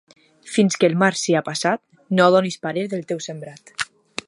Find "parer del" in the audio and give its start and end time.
2.65-3.07